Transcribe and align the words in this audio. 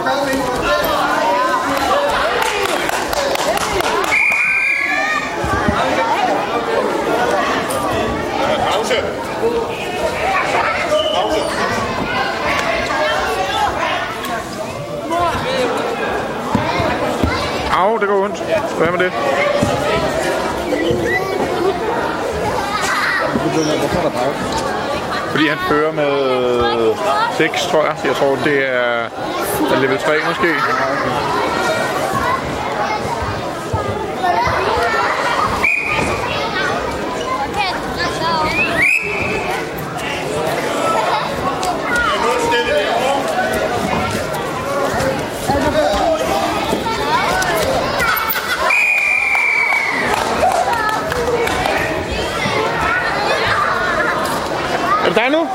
Au, 0.00 0.06
det 17.98 18.06
går 18.06 18.24
ondt. 18.24 18.38
Hvad 18.78 18.90
med 18.90 18.98
det? 18.98 19.12
Fordi 25.30 25.48
han 25.48 25.58
fører 25.68 25.92
med 25.92 26.79
6, 27.40 27.66
tror 27.66 27.84
jeg. 27.84 27.96
Jeg 28.04 28.14
tror, 28.14 28.36
det 28.36 28.68
er, 28.68 29.08
level 29.80 29.98
3 29.98 30.12
måske. 30.28 30.48
Er 55.04 55.08
det 55.08 55.16
der 55.16 55.28
nu? 55.30 55.48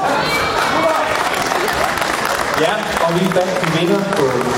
Ja, 2.61 2.73
og 3.05 3.13
vi 3.15 3.25
er 3.25 3.45
til 3.59 3.79
vinder 3.79 3.99
på 4.17 4.55